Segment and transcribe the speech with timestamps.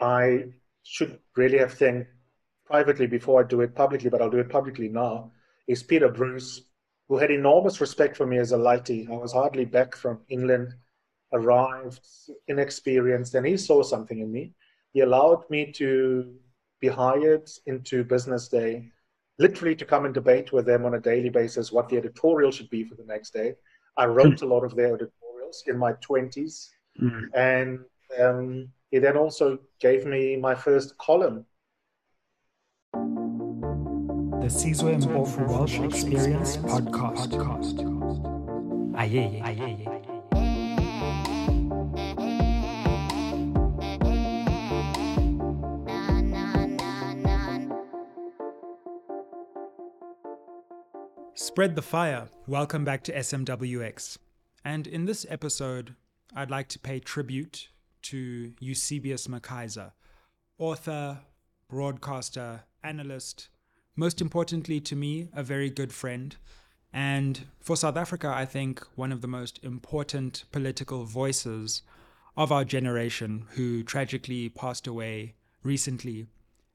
[0.00, 0.44] I
[0.82, 2.10] should really have thanked
[2.64, 5.32] privately before I do it publicly, but I'll do it publicly now,
[5.66, 6.62] is Peter Bruce,
[7.08, 9.08] who had enormous respect for me as a lighty.
[9.10, 10.74] I was hardly back from England,
[11.32, 12.06] arrived
[12.46, 14.52] inexperienced, and he saw something in me.
[14.92, 16.34] He allowed me to
[16.80, 18.90] be hired into Business Day,
[19.38, 22.70] literally to come and debate with them on a daily basis what the editorial should
[22.70, 23.54] be for the next day.
[23.96, 26.68] I wrote a lot of their editorials in my 20s.
[27.00, 27.28] Mm.
[27.34, 27.80] And
[28.20, 31.44] um, he then also gave me my first column.
[32.92, 37.28] The Sizwe Mpofu Walsh Experience Podcast.
[37.28, 37.80] podcast.
[38.96, 39.84] Aye, aye, aye,
[51.34, 52.28] Spread the fire.
[52.46, 54.18] Welcome back to SMWX.
[54.64, 55.94] And in this episode,
[56.34, 57.68] I'd like to pay tribute
[58.02, 59.92] to Eusebius McKaiser,
[60.58, 61.20] author,
[61.68, 63.48] broadcaster, analyst,
[63.96, 66.36] most importantly to me, a very good friend.
[66.92, 71.82] And for South Africa, I think one of the most important political voices
[72.36, 76.26] of our generation who tragically passed away recently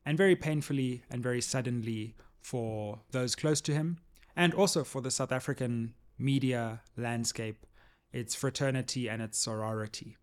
[0.06, 3.98] and very painfully and very suddenly for those close to him
[4.36, 7.66] and also for the South African media landscape,
[8.12, 10.18] its fraternity and its sorority.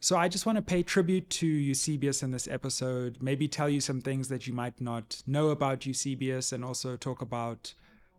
[0.00, 3.80] So I just want to pay tribute to Eusebius in this episode, maybe tell you
[3.80, 7.74] some things that you might not know about Eusebius, and also talk about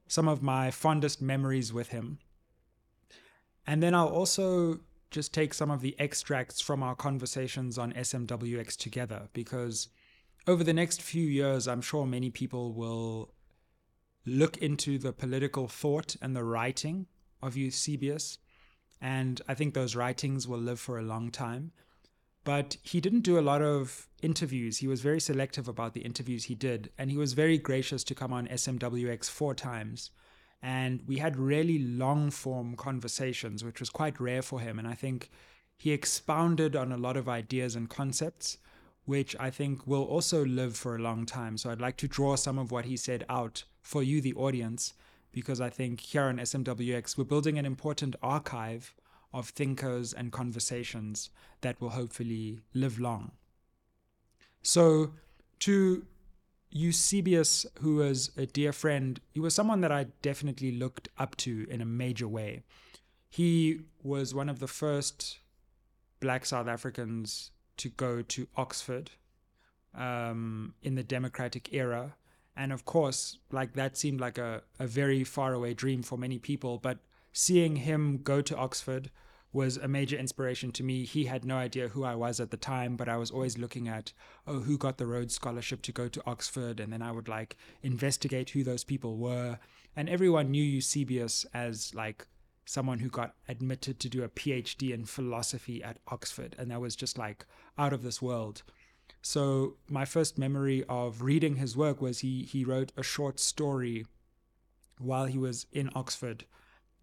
[0.08, 2.20] some of my fondest memories with him.
[3.66, 8.76] And then I'll also just take some of the extracts from our conversations on SMWX
[8.76, 9.88] together, because
[10.48, 13.32] over the next few years, I'm sure many people will
[14.26, 17.08] look into the political thought and the writing
[17.42, 18.38] of Eusebius
[19.02, 21.72] and I think those writings will live for a long time.
[22.44, 24.78] But he didn't do a lot of interviews.
[24.78, 28.16] He was very selective about the interviews he did, and he was very gracious to
[28.16, 30.12] come on SMWX four times.
[30.62, 34.80] And we had really long form conversations, which was quite rare for him.
[34.80, 35.30] And I think
[35.78, 38.58] he expounded on a lot of ideas and concepts,
[39.06, 41.58] which I think will also live for a long time.
[41.58, 44.94] So I'd like to draw some of what he said out for you, the audience,
[45.32, 48.94] because I think here on SMWX, we're building an important archive
[49.34, 51.30] of thinkers and conversations
[51.62, 53.32] that will hopefully live long.
[54.62, 55.12] So,
[55.60, 56.06] to
[56.72, 61.68] Eusebius, who was a dear friend, he was someone that I definitely looked up to
[61.70, 62.64] in a major way.
[63.30, 65.40] He was one of the first
[66.20, 69.12] black South Africans to go to Oxford
[69.96, 72.16] um, in the democratic era
[72.60, 76.38] and of course like that seemed like a, a very far away dream for many
[76.38, 77.00] people but
[77.32, 79.10] seeing him go to oxford
[79.52, 81.04] was a major inspiration to me.
[81.04, 83.88] He had no idea who i was at the time but i was always looking
[83.88, 84.14] at
[84.46, 86.80] oh who got the rhodes scholarship to go to oxford?
[86.80, 89.58] And then i would like investigate who those people were.
[89.96, 92.28] And everyone knew eusebius as like
[92.66, 96.56] someone who got admitted to do a phd in philosophy at oxford.
[96.60, 97.46] And that was just like
[97.78, 98.62] out of this world
[99.22, 104.06] so my first memory of reading his work was he he wrote a short story
[104.98, 106.46] while he was in Oxford.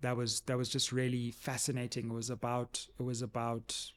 [0.01, 2.11] That was that was just really fascinating.
[2.11, 3.93] It was about it was about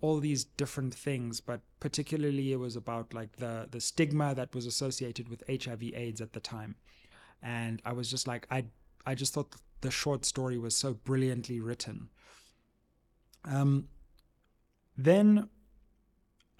[0.00, 4.66] all these different things, but particularly it was about like the the stigma that was
[4.66, 6.76] associated with HIV/AIDS at the time.
[7.42, 8.66] And I was just like I
[9.04, 12.08] I just thought the short story was so brilliantly written.
[13.44, 13.88] Um,
[14.96, 15.48] then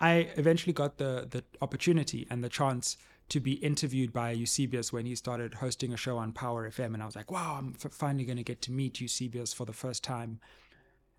[0.00, 2.96] I eventually got the the opportunity and the chance
[3.28, 7.02] to be interviewed by Eusebius when he started hosting a show on Power FM, and
[7.02, 9.72] I was like, "Wow, I'm f- finally going to get to meet Eusebius for the
[9.72, 10.40] first time."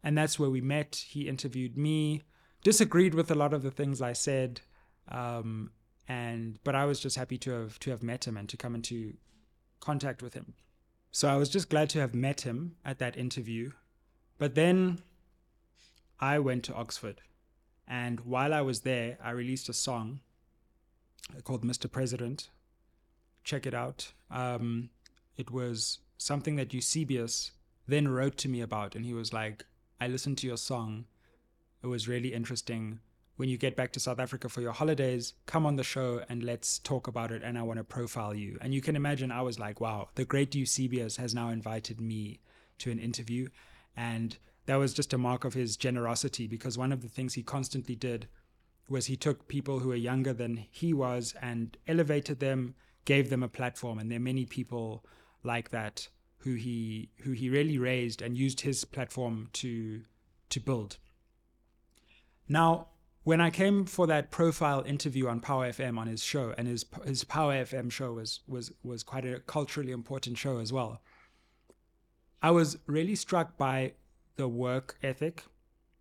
[0.03, 1.03] And that's where we met.
[1.09, 2.23] He interviewed me,
[2.63, 4.61] disagreed with a lot of the things I said,
[5.09, 5.71] um,
[6.07, 8.75] and but I was just happy to have to have met him and to come
[8.75, 9.15] into
[9.79, 10.53] contact with him.
[11.11, 13.71] So I was just glad to have met him at that interview.
[14.37, 14.99] But then
[16.19, 17.21] I went to Oxford
[17.87, 20.19] and while I was there, I released a song
[21.43, 21.91] called Mr.
[21.91, 22.49] President.
[23.43, 24.11] Check it out.
[24.29, 24.89] Um,
[25.37, 27.51] it was something that Eusebius
[27.87, 28.95] then wrote to me about.
[28.95, 29.65] And he was like,
[30.01, 31.05] I listened to your song.
[31.83, 32.99] It was really interesting.
[33.37, 36.43] When you get back to South Africa for your holidays, come on the show and
[36.43, 37.43] let's talk about it.
[37.43, 38.57] And I want to profile you.
[38.61, 42.39] And you can imagine, I was like, wow, the great Eusebius has now invited me
[42.79, 43.47] to an interview.
[43.95, 44.37] And
[44.67, 47.95] that was just a mark of his generosity because one of the things he constantly
[47.95, 48.27] did
[48.89, 52.75] was he took people who were younger than he was and elevated them,
[53.05, 55.03] gave them a platform, and there are many people
[55.43, 56.09] like that
[56.39, 60.03] who he who he really raised and used his platform to
[60.49, 60.97] to build.
[62.47, 62.87] Now,
[63.23, 66.85] when I came for that profile interview on Power FM on his show, and his
[67.05, 71.01] his Power FM show was was was quite a culturally important show as well.
[72.41, 73.93] I was really struck by
[74.37, 75.43] the work ethic.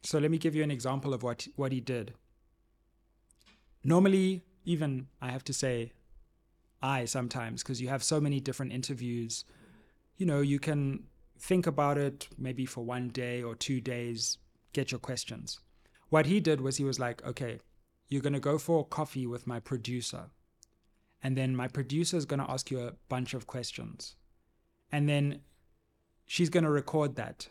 [0.03, 2.15] So let me give you an example of what what he did.
[3.83, 5.93] Normally, even I have to say,
[6.83, 9.45] I sometimes because you have so many different interviews.
[10.17, 11.05] You know, you can
[11.39, 14.39] think about it maybe for one day or two days,
[14.73, 15.61] get your questions
[16.09, 17.59] what he did was he was like, okay,
[18.09, 20.31] you're going to go for coffee with my producer.
[21.23, 24.15] And then my producer is going to ask you a bunch of questions.
[24.93, 25.41] And then
[26.27, 27.49] she's going to record that.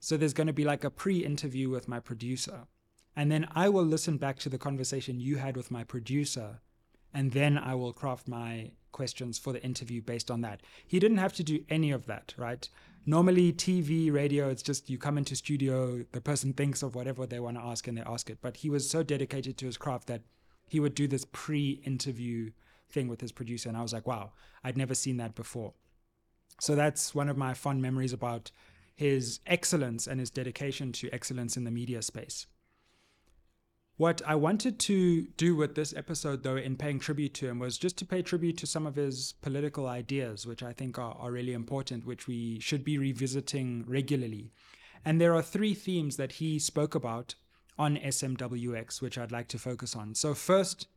[0.00, 2.66] So there's going to be like a pre interview with my producer.
[3.16, 6.60] And then I will listen back to the conversation you had with my producer.
[7.12, 10.60] And then I will craft my questions for the interview based on that.
[10.86, 12.68] He didn't have to do any of that, right?
[13.08, 17.40] normally TV, radio, it's just you come into studio, the person thinks of whatever they
[17.40, 18.38] want to ask and they ask it.
[18.42, 20.20] But he was so dedicated to his craft that
[20.68, 22.50] he would do this pre-interview
[22.90, 25.72] thing with his producer, and I was like, wow, I'd never seen that before.
[26.60, 28.50] So that's one of my fond memories about
[28.98, 32.48] his excellence and his dedication to excellence in the media space.
[33.96, 37.78] What I wanted to do with this episode, though, in paying tribute to him, was
[37.78, 41.30] just to pay tribute to some of his political ideas, which I think are, are
[41.30, 44.50] really important, which we should be revisiting regularly.
[45.04, 47.36] And there are three themes that he spoke about
[47.78, 50.16] on SMWX, which I'd like to focus on.
[50.16, 50.88] So, first,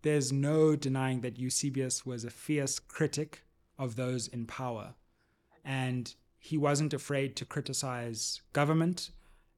[0.00, 3.44] there's no denying that Eusebius was a fierce critic
[3.78, 4.94] of those in power.
[5.66, 9.12] And he wasn't afraid to criticize government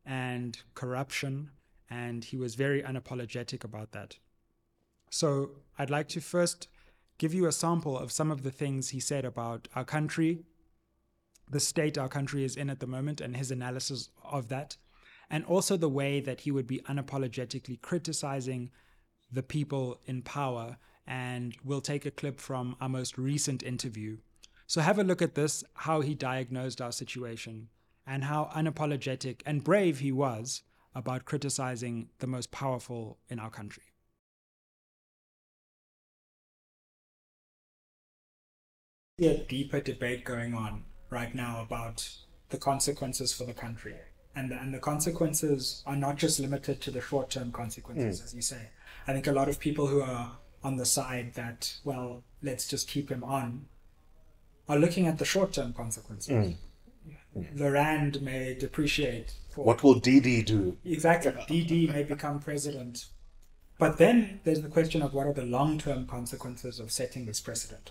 [0.05, 1.51] and corruption
[1.89, 4.19] and he was very unapologetic about that.
[5.11, 6.69] So I'd like to first
[7.17, 10.45] give you a sample of some of the things he said about our country,
[11.51, 14.77] the state our country is in at the moment, and his analysis of that,
[15.31, 18.71] and also the way that he would be unapologetically criticizing
[19.33, 20.77] the people in power.
[21.07, 24.19] And we'll take a clip from our most recent interview.
[24.75, 27.69] So have a look at this how he diagnosed our situation
[28.05, 30.65] and how unapologetic and brave he was
[30.97, 33.85] about criticizing the most powerful in our country.
[39.21, 42.11] A deeper debate going on right now about
[42.49, 43.95] the consequences for the country.
[44.35, 48.25] And, and the consequences are not just limited to the short term consequences, mm.
[48.25, 48.71] as you say.
[49.07, 52.89] I think a lot of people who are on the side that, well, let's just
[52.89, 53.67] keep him on,
[54.69, 56.33] are looking at the short term consequences.
[56.33, 56.57] Mm
[57.55, 59.35] the rand may depreciate.
[59.55, 60.77] what will DD do?
[60.85, 61.33] Exactly.
[61.33, 63.07] DD may become president.
[63.79, 67.41] But then there's the question of what are the long term consequences of setting this
[67.41, 67.91] precedent?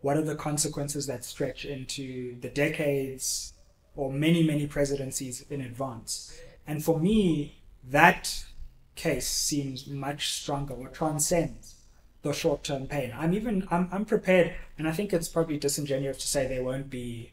[0.00, 3.52] What are the consequences that stretch into the decades
[3.94, 6.36] or many, many presidencies in advance?
[6.66, 8.44] And for me, that
[8.96, 11.69] case seems much stronger or transcends
[12.22, 13.12] the short term pain.
[13.16, 16.90] I'm even I'm, I'm prepared, and I think it's probably disingenuous to say there won't
[16.90, 17.32] be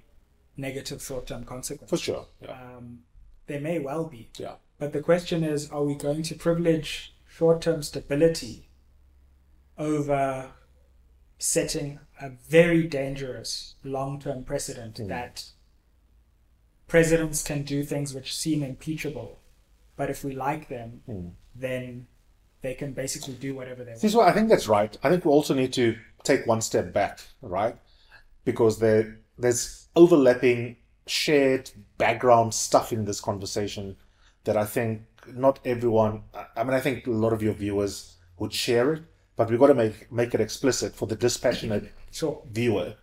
[0.55, 1.89] negative short term consequences.
[1.99, 2.25] For sure.
[2.41, 2.51] Yeah.
[2.51, 2.99] Um,
[3.47, 4.29] there may well be.
[4.37, 4.55] Yeah.
[4.79, 8.69] But the question is are we going to privilege short term stability
[9.77, 10.51] over
[11.37, 15.07] setting a very dangerous long term precedent mm.
[15.07, 15.45] that
[16.87, 19.39] presidents can do things which seem impeachable,
[19.95, 21.31] but if we like them, mm.
[21.53, 22.07] then
[22.61, 24.13] they can basically do whatever they want.
[24.15, 24.97] what I think that's right.
[25.03, 27.75] I think we also need to take one step back, right?
[28.45, 33.95] Because there, there's overlapping, shared background stuff in this conversation
[34.43, 36.23] that I think not everyone.
[36.55, 39.03] I mean, I think a lot of your viewers would share it,
[39.35, 42.41] but we've got to make make it explicit for the dispassionate sure.
[42.51, 42.95] viewer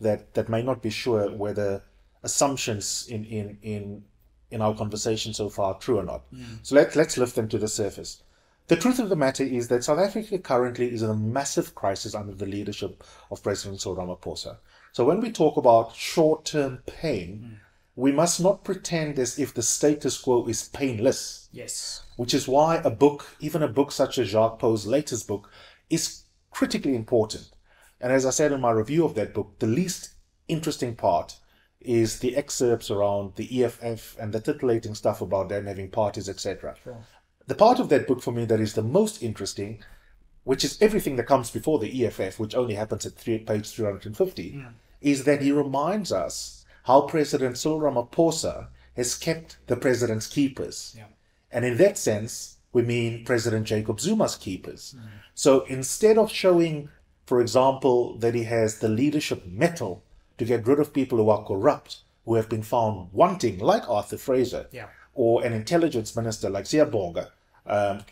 [0.00, 1.82] that that may not be sure whether
[2.22, 4.04] assumptions in in in
[4.50, 6.30] in our conversation so far are true or not.
[6.32, 6.58] Mm.
[6.62, 8.22] So let's let's lift them to the surface.
[8.70, 12.14] The truth of the matter is that South Africa currently is in a massive crisis
[12.14, 14.58] under the leadership of President Cyril Ramaphosa.
[14.92, 17.58] So when we talk about short term pain, mm.
[17.96, 21.48] we must not pretend as if the status quo is painless.
[21.50, 22.04] Yes.
[22.16, 25.50] Which is why a book, even a book such as Jacques Pauw's latest book,
[25.90, 26.22] is
[26.52, 27.50] critically important.
[28.00, 30.10] And as I said in my review of that book, the least
[30.46, 31.40] interesting part
[31.80, 36.76] is the excerpts around the EFF and the titillating stuff about them having parties, etc.
[36.84, 37.04] Sure.
[37.50, 39.82] The part of that book for me that is the most interesting
[40.44, 44.42] which is everything that comes before the EFF, which only happens at three, page 350,
[44.42, 44.68] yeah.
[45.00, 50.94] is that he reminds us how President Cyril Ramaphosa has kept the president's keepers.
[50.96, 51.06] Yeah.
[51.50, 54.94] And in that sense, we mean President Jacob Zuma's keepers.
[54.96, 55.08] Mm.
[55.34, 56.88] So instead of showing,
[57.26, 60.04] for example, that he has the leadership mettle
[60.38, 64.18] to get rid of people who are corrupt, who have been found wanting, like Arthur
[64.18, 64.86] Fraser, yeah.
[65.14, 67.30] or an intelligence minister like Siyabonga
[67.66, 68.02] um,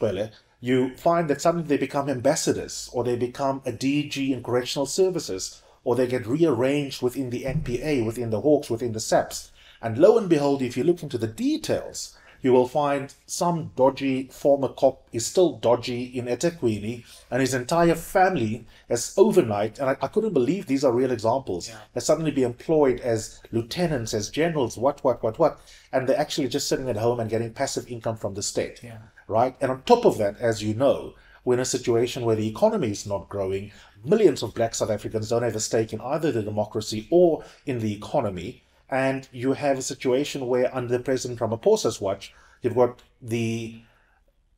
[0.61, 5.63] you find that suddenly they become ambassadors or they become a DG in correctional services
[5.85, 9.53] or they get rearranged within the NPA, within the Hawks, within the SAPS.
[9.81, 14.29] And lo and behold, if you look into the details, you will find some dodgy
[14.29, 19.97] former cop is still dodgy in eThekwini, and his entire family has overnight, and I,
[20.01, 21.79] I couldn't believe these are real examples, yeah.
[21.95, 25.61] has suddenly be employed as lieutenants, as generals, what, what, what, what,
[25.93, 28.83] and they're actually just sitting at home and getting passive income from the state.
[28.83, 28.99] Yeah.
[29.29, 29.55] Right?
[29.61, 32.91] And on top of that, as you know, we're in a situation where the economy
[32.91, 33.71] is not growing.
[34.05, 37.79] Millions of black South Africans don't have a stake in either the democracy or in
[37.79, 38.65] the economy.
[38.91, 43.83] And you have a situation where, under President Ramaphosa's watch, you've got the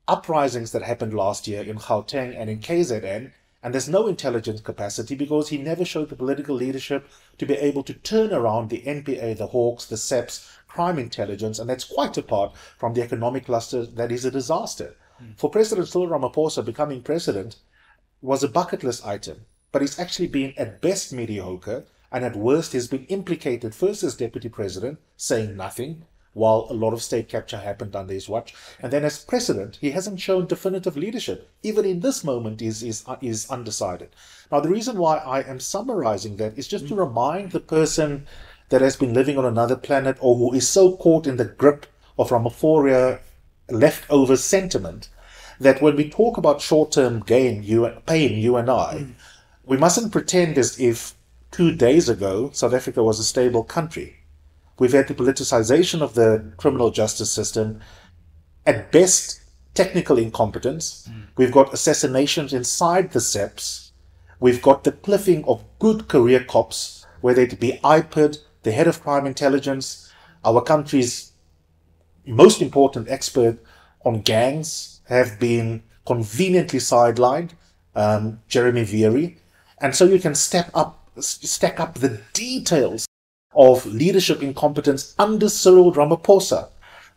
[0.08, 5.14] uprisings that happened last year in Gauteng and in KZN, and there's no intelligence capacity
[5.14, 7.08] because he never showed the political leadership
[7.38, 11.68] to be able to turn around the NPA, the Hawks, the SAPS, crime intelligence, and
[11.68, 14.96] that's quite apart from the economic cluster that is a disaster.
[15.22, 15.38] Mm.
[15.38, 17.56] For President Cyril Ramaphosa, becoming president
[18.22, 22.72] was a bucket list item, but it's actually been at best mediocre and at worst
[22.72, 27.58] he's been implicated first as deputy president, saying nothing, while a lot of state capture
[27.58, 28.54] happened under his watch.
[28.80, 31.50] And then as president, he hasn't shown definitive leadership.
[31.62, 34.10] Even in this moment, is is is undecided.
[34.50, 38.26] Now, the reason why I am summarizing that is just to remind the person
[38.70, 41.86] that has been living on another planet or who is so caught in the grip
[42.18, 43.20] of Ramaphosa
[43.68, 45.08] leftover sentiment
[45.60, 49.12] that when we talk about short-term gain, you pain, you and I, mm.
[49.64, 51.14] we mustn't pretend as if
[51.50, 54.16] two days ago South Africa was a stable country.
[54.78, 57.80] We've had the politicization of the criminal justice system.
[58.64, 59.42] At best,
[59.74, 61.08] technical incompetence.
[61.10, 61.26] Mm.
[61.36, 63.92] We've got assassinations inside the SAPS.
[64.38, 69.02] We've got the cliffing of good career cops, whether it be IPID, the head of
[69.02, 70.12] crime intelligence,
[70.44, 71.32] our country's
[72.26, 73.58] most important expert
[74.04, 77.50] on gangs have been conveniently sidelined,
[77.94, 79.36] um, Jeremy Vearey.
[79.80, 83.06] And so you can step up, stack up the details
[83.54, 86.68] of leadership incompetence under Cyril Ramaphosa.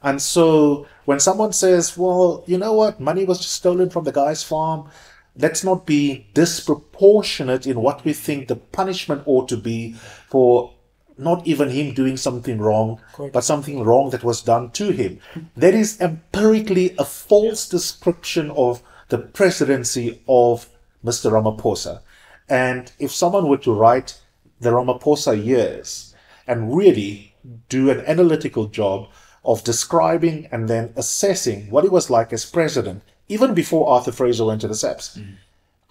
[0.01, 4.11] And so when someone says, well, you know what, money was just stolen from the
[4.11, 4.89] guy's farm,
[5.37, 9.93] let's not be disproportionate in what we think the punishment ought to be
[10.27, 10.73] for
[11.17, 12.99] not even him doing something wrong,
[13.31, 15.19] but something wrong that was done to him.
[15.55, 20.69] That is empirically a false description of the presidency of
[21.05, 21.31] Mr.
[21.31, 22.01] Ramaphosa.
[22.49, 24.19] And if someone were to write
[24.59, 26.15] the Ramaphosa years
[26.47, 27.35] and really
[27.69, 29.09] do an analytical job
[29.45, 34.45] of describing and then assessing what he was like as president, even before Arthur Fraser
[34.45, 35.35] went to the SAPS, mm.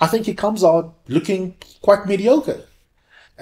[0.00, 2.62] I think he comes out looking quite mediocre.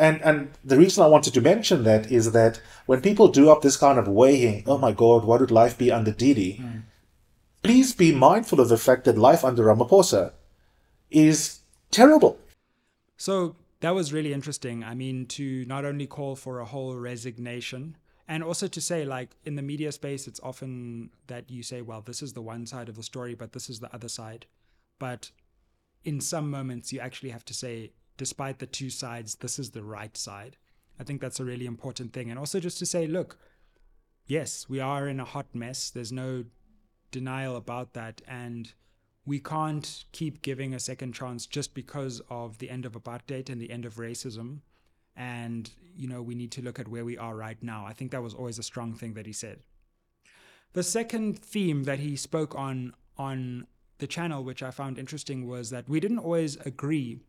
[0.01, 3.61] And and the reason I wanted to mention that is that when people do up
[3.61, 6.53] this kind of weighing, oh my God, what would life be under Didi?
[6.57, 6.83] Mm.
[7.63, 10.33] Please be mindful of the fact that life under Ramaphosa
[11.11, 12.39] is terrible.
[13.19, 14.83] So that was really interesting.
[14.83, 19.37] I mean, to not only call for a whole resignation, and also to say, like,
[19.45, 22.89] in the media space, it's often that you say, well, this is the one side
[22.89, 24.47] of the story, but this is the other side.
[24.99, 25.31] But
[26.05, 29.83] in some moments, you actually have to say, despite the two sides, this is the
[29.83, 30.59] right side.
[30.99, 32.29] I think that's a really important thing.
[32.29, 33.39] And also just to say, look,
[34.27, 35.89] yes, we are in a hot mess.
[35.89, 36.45] There's no
[37.11, 38.21] denial about that.
[38.29, 38.75] And
[39.25, 43.59] we can't keep giving a second chance just because of the end of apartheid and
[43.59, 44.59] the end of racism.
[45.17, 47.87] And, you know, we need to look at where we are right now.
[47.87, 49.61] I think that was always a strong thing that he said.
[50.75, 55.71] The second theme that he spoke on on the channel, which I found interesting, was
[55.71, 57.21] that we didn't always agree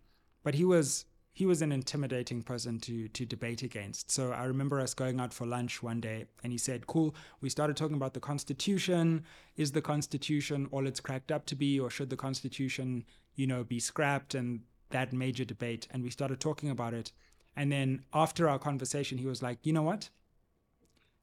[0.44, 4.12] but he was he was an intimidating person to to debate against.
[4.12, 7.50] So I remember us going out for lunch one day and he said, "Cool, we
[7.50, 9.24] started talking about the constitution.
[9.56, 13.06] Is the constitution all it's cracked up to be or should the constitution,
[13.36, 17.12] you know, be scrapped and that major debate?" And we started talking about it.
[17.56, 20.10] And then after our conversation, he was like, "You know what?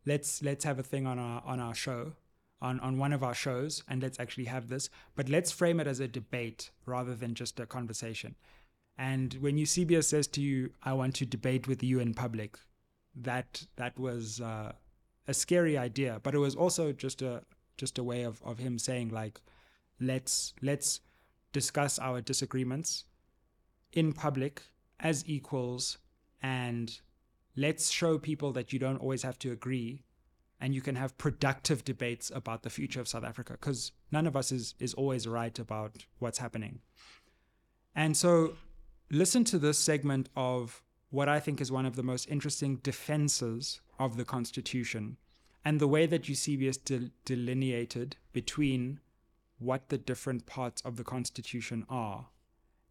[0.06, 2.14] Let's let's have a thing on our on our show."
[2.60, 5.86] On, on one of our shows, and let's actually have this, but let's frame it
[5.86, 8.34] as a debate rather than just a conversation.
[8.98, 12.58] And when Eusebius says to you, "I want to debate with you in public,"
[13.14, 14.72] that that was uh,
[15.28, 17.44] a scary idea, but it was also just a
[17.76, 19.40] just a way of of him saying like,
[20.00, 21.00] "Let's let's
[21.52, 23.04] discuss our disagreements
[23.92, 24.62] in public
[24.98, 25.98] as equals,
[26.42, 27.00] and
[27.56, 30.02] let's show people that you don't always have to agree."
[30.60, 34.34] And you can have productive debates about the future of South Africa because none of
[34.34, 36.80] us is, is always right about what's happening.
[37.94, 38.56] And so
[39.10, 43.80] listen to this segment of what I think is one of the most interesting defenses
[43.98, 45.16] of the Constitution
[45.64, 49.00] and the way that Eusebius de- delineated between
[49.58, 52.26] what the different parts of the Constitution are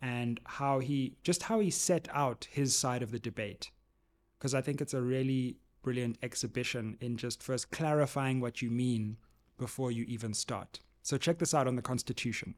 [0.01, 3.71] and how he just how he set out his side of the debate.
[4.37, 9.17] Because I think it's a really brilliant exhibition in just first clarifying what you mean
[9.57, 10.79] before you even start.
[11.01, 12.55] So check this out on the Constitution.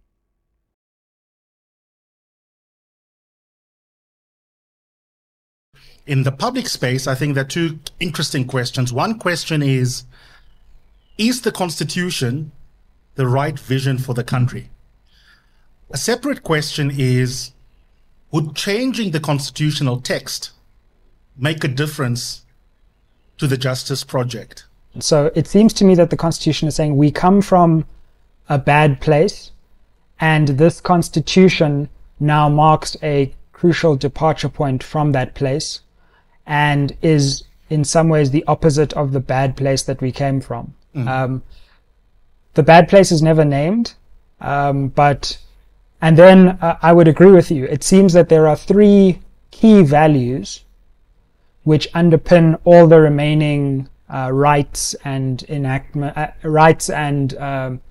[6.05, 8.91] In the public space, I think there are two interesting questions.
[8.91, 10.03] One question is
[11.17, 12.51] Is the Constitution
[13.15, 14.69] the right vision for the country?
[15.91, 17.51] A separate question is
[18.31, 20.51] Would changing the constitutional text
[21.37, 22.45] make a difference
[23.37, 24.65] to the justice project?
[24.99, 27.85] So it seems to me that the Constitution is saying we come from
[28.49, 29.51] a bad place,
[30.19, 31.87] and this Constitution
[32.19, 35.81] now marks a crucial departure point from that place
[36.49, 40.73] and is in some ways the opposite of the bad place that we came from.
[40.95, 41.07] Mm.
[41.07, 41.43] Um,
[42.55, 43.93] the bad place is never named,
[44.41, 45.37] um, but
[46.01, 47.65] and then uh, I would agree with you.
[47.65, 49.19] It seems that there are three
[49.51, 50.65] key values
[51.63, 57.81] which underpin all the remaining uh, rights and enactment uh, rights and um,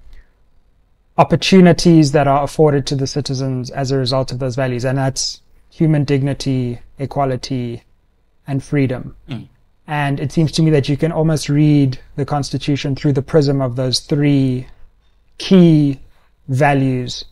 [1.17, 5.43] opportunities that are afforded to the citizens as a result of those values, and that's
[5.71, 7.85] human dignity, equality,
[8.49, 9.15] and freedom.
[9.29, 9.49] Mm.
[9.87, 13.63] And it seems to me that you can almost read the Constitution through the prism
[13.63, 14.67] of those three
[15.39, 16.01] key
[16.49, 17.25] values,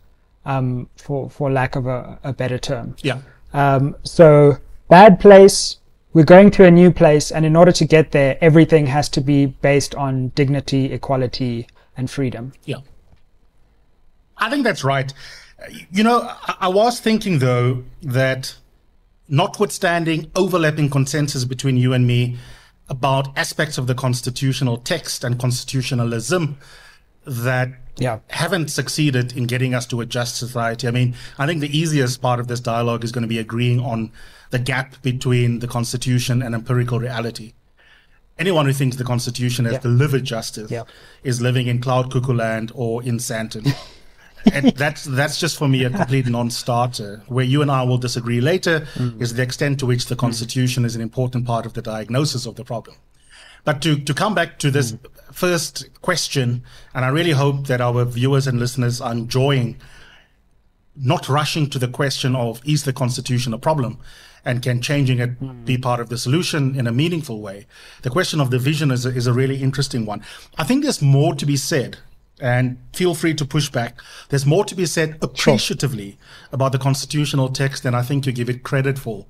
[0.45, 2.97] um, for for lack of a, a better term.
[3.03, 3.21] Yeah.
[3.53, 4.59] Um, so
[4.89, 5.79] bad place.
[6.13, 9.21] We're going to a new place, and in order to get there, everything has to
[9.21, 12.53] be based on dignity, equality, and freedom.
[12.65, 12.81] Yeah.
[14.39, 15.13] I think that's right.
[15.91, 18.57] You know, I, I was thinking though that
[19.29, 22.37] notwithstanding overlapping consensus between you and me
[22.89, 26.59] about aspects of the constitutional text and constitutionalism
[27.27, 28.21] that yeah.
[28.29, 30.87] haven't succeeded in getting us to a just society.
[30.87, 33.81] I mean, I think the easiest part of this dialogue is going to be agreeing
[33.81, 34.13] on
[34.51, 37.55] the gap between the Constitution and empirical reality.
[38.39, 39.81] Anyone who thinks the Constitution has yeah.
[39.81, 40.85] delivered justice yeah.
[41.25, 43.75] is living in cloud cuckoo land or in Sandton.
[44.53, 47.23] and that's that's just for me a complete non-starter.
[47.27, 49.21] Where you and I will disagree later mm.
[49.21, 50.87] is the extent to which the Constitution mm.
[50.87, 52.97] is an important part of the diagnosis of the problem.
[53.65, 55.01] But to, to come back to this mm.
[55.33, 56.63] first question,
[56.95, 59.77] and I really hope that our viewers and listeners are enjoying
[60.95, 63.99] not rushing to the question of is the Constitution a problem
[64.45, 65.65] and can changing it mm.
[65.65, 67.67] be part of the solution in a meaningful way?
[68.03, 70.23] The question of the vision is a, is a really interesting one.
[70.57, 71.99] I think there's more to be said
[72.41, 74.01] and feel free to push back.
[74.29, 76.49] There's more to be said appreciatively sure.
[76.53, 79.27] about the constitutional text than I think you give it credit for.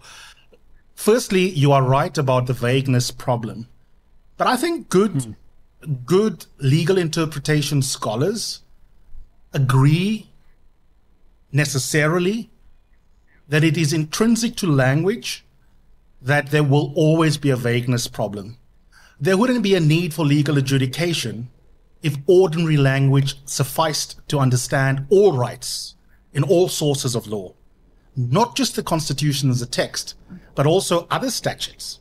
[0.95, 3.69] Firstly, you are right about the vagueness problem.
[4.37, 5.35] But I think good mm.
[6.05, 8.63] good legal interpretation scholars
[9.53, 10.31] agree
[11.53, 12.51] necessarily
[13.49, 15.45] that it is intrinsic to language
[16.21, 18.59] that there will always be a vagueness problem.
[19.21, 21.49] There wouldn't be a need for legal adjudication
[22.03, 25.97] if ordinary language sufficed to understand all rights
[26.33, 27.55] in all sources of law,
[28.17, 30.15] not just the Constitution as a text,
[30.55, 32.01] but also other statutes.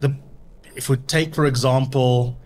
[0.00, 0.16] The,
[0.74, 2.40] if we take, for example,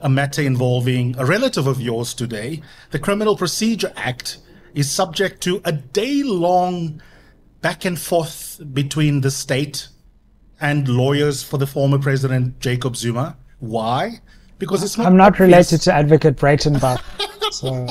[0.00, 4.38] a matter involving a relative of yours today, the Criminal Procedure Act
[4.74, 7.00] is subject to a day long
[7.62, 9.88] back and forth between the state
[10.60, 13.36] and lawyers for the former president, Jacob Zuma.
[13.58, 14.20] Why?
[14.64, 15.06] Because it's not.
[15.06, 15.48] I'm not obvious.
[15.48, 17.00] related to Advocate Breitenbach.
[17.52, 17.86] so.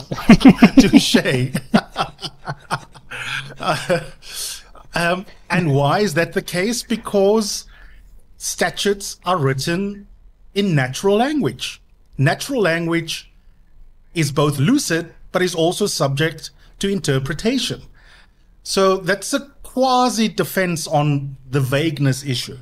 [0.81, 1.51] Touche.
[3.59, 3.99] uh,
[4.95, 6.83] um, and why is that the case?
[6.83, 7.65] Because
[8.37, 10.07] statutes are written
[10.55, 11.81] in natural language.
[12.17, 13.31] Natural language
[14.13, 17.81] is both lucid, but is also subject to interpretation.
[18.63, 22.59] So that's a quasi defense on the vagueness issue.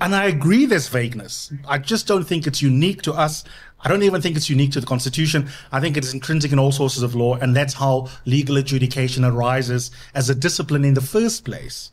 [0.00, 1.52] And I agree there's vagueness.
[1.66, 3.44] I just don't think it's unique to us.
[3.80, 5.48] I don't even think it's unique to the Constitution.
[5.72, 9.24] I think it is intrinsic in all sources of law, and that's how legal adjudication
[9.24, 11.92] arises as a discipline in the first place.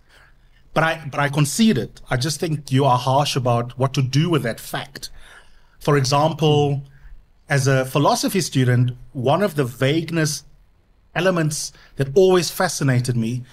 [0.73, 2.01] But I, but I concede it.
[2.09, 5.09] I just think you are harsh about what to do with that fact.
[5.79, 6.83] For example,
[7.47, 10.43] as a philosophy student, one of the vagueness
[11.15, 13.43] elements that always fascinated me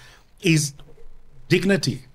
[0.41, 0.73] is
[1.47, 2.05] dignity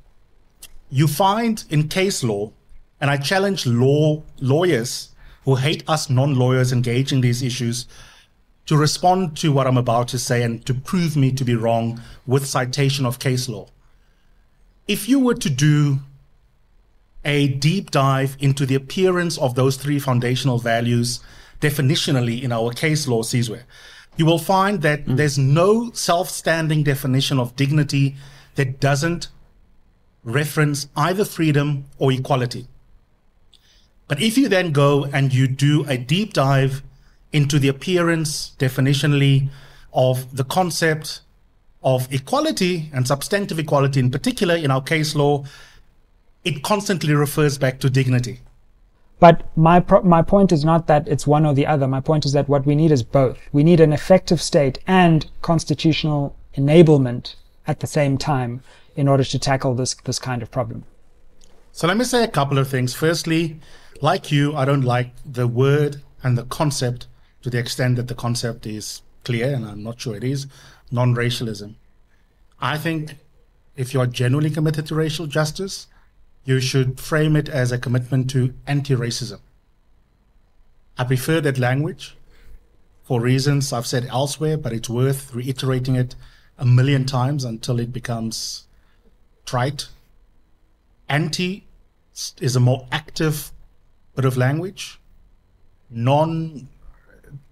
[0.90, 2.52] you find in case law,
[3.00, 7.86] and I challenge law lawyers who hate us non-lawyers engaging these issues
[8.66, 12.00] to respond to what I'm about to say and to prove me to be wrong
[12.26, 13.68] with citation of case law.
[14.88, 16.00] If you were to do
[17.24, 21.20] a deep dive into the appearance of those three foundational values
[21.60, 23.62] definitionally in our case law, Sizwe,
[24.16, 25.16] you will find that mm.
[25.16, 28.16] there's no self standing definition of dignity
[28.54, 29.28] that doesn't
[30.26, 32.66] reference either freedom or equality.
[34.08, 36.82] But if you then go and you do a deep dive
[37.32, 39.48] into the appearance definitionally
[39.92, 41.20] of the concept
[41.82, 45.44] of equality and substantive equality in particular in our case law,
[46.44, 48.40] it constantly refers back to dignity.
[49.18, 51.88] But my pro- my point is not that it's one or the other.
[51.88, 53.38] My point is that what we need is both.
[53.52, 57.36] We need an effective state and constitutional enablement
[57.66, 58.62] at the same time
[58.96, 60.84] in order to tackle this this kind of problem.
[61.72, 62.94] So let me say a couple of things.
[62.94, 63.60] Firstly,
[64.00, 67.06] like you, I don't like the word and the concept
[67.42, 70.46] to the extent that the concept is clear, and I'm not sure it is,
[70.90, 71.76] non-racialism.
[72.60, 73.16] I think
[73.76, 75.86] if you are genuinely committed to racial justice,
[76.44, 79.40] you should frame it as a commitment to anti racism.
[80.96, 82.16] I prefer that language
[83.02, 86.14] for reasons I've said elsewhere, but it's worth reiterating it
[86.58, 88.65] a million times until it becomes
[89.46, 89.88] trite.
[91.08, 91.64] Anti
[92.40, 93.52] is a more active
[94.14, 94.98] bit of language.
[95.88, 96.68] Non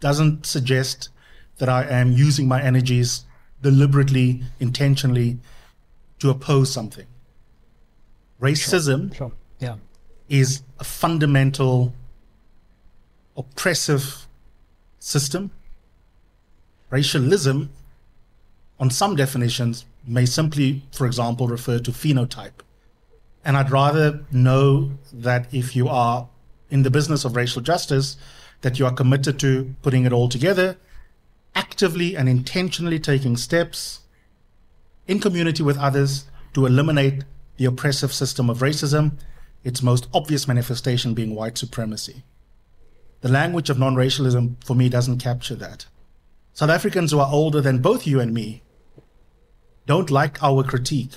[0.00, 1.09] doesn't suggest
[1.59, 3.24] that I am using my energies
[3.62, 5.38] deliberately, intentionally
[6.18, 7.07] to oppose something.
[8.40, 9.28] Racism sure.
[9.28, 9.33] Sure.
[9.61, 9.76] Yeah.
[10.28, 11.94] is a fundamental
[13.37, 14.26] oppressive
[14.98, 15.50] system.
[16.90, 17.70] Racialism,
[18.78, 22.62] on some definitions, may simply, for example, refer to phenotype.
[23.45, 26.29] And I'd rather know that if you are
[26.71, 28.17] in the business of racial justice,
[28.62, 30.77] that you are committed to putting it all together,
[31.55, 34.01] actively and intentionally taking steps
[35.07, 37.25] in community with others to eliminate
[37.57, 39.12] the oppressive system of racism,
[39.62, 42.25] its most obvious manifestation being white supremacy.
[43.21, 45.87] The language of non racialism for me doesn't capture that.
[46.53, 48.62] South Africans who are older than both you and me
[49.87, 51.12] don't like our critique,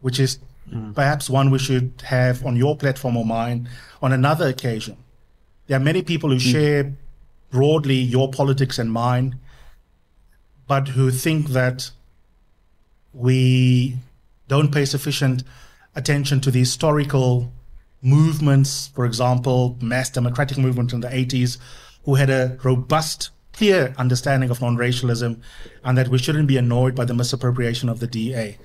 [0.00, 0.38] which is
[0.70, 0.94] mm.
[0.94, 3.68] perhaps one we should have on your platform or mine
[4.02, 4.96] on another occasion.
[5.66, 6.52] There are many people who mm.
[6.52, 6.92] share
[7.50, 9.38] broadly your politics and mine,
[10.66, 11.90] but who think that
[13.12, 13.96] we
[14.48, 15.42] don't pay sufficient
[15.94, 17.52] attention to the historical
[18.02, 21.58] movements, for example, mass democratic movement in the 80s,
[22.04, 25.42] who had a robust, clear understanding of non-racialism
[25.84, 28.56] and that we shouldn't be annoyed by the misappropriation of the DA.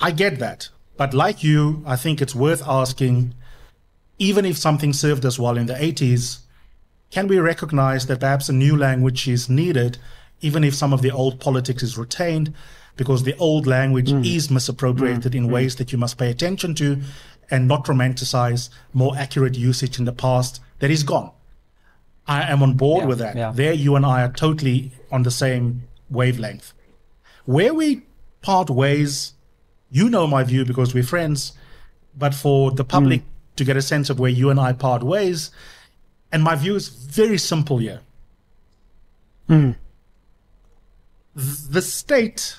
[0.00, 0.68] I get that.
[0.96, 3.34] But like you, I think it's worth asking,
[4.20, 6.38] even if something served us well in the 80s,
[7.10, 9.98] can we recognize that perhaps a new language is needed,
[10.40, 12.54] even if some of the old politics is retained?
[12.96, 14.24] because the old language mm.
[14.24, 15.34] is misappropriated mm.
[15.34, 15.50] in mm.
[15.50, 17.00] ways that you must pay attention to
[17.50, 21.32] and not romanticize more accurate usage in the past that is gone.
[22.26, 23.36] I am on board yeah, with that.
[23.36, 23.52] Yeah.
[23.54, 26.72] There, you and I are totally on the same wavelength.
[27.44, 28.02] Where we
[28.40, 29.34] part ways,
[29.90, 31.52] you know my view because we're friends,
[32.16, 33.56] but for the public mm.
[33.56, 35.50] to get a sense of where you and I part ways,
[36.32, 38.00] and my view is very simple here.
[39.48, 39.76] Mm.
[41.34, 42.56] The state